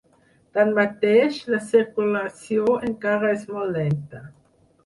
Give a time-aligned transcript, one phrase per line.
[0.57, 4.25] Tanmateix, la circulació encara és molt lenta.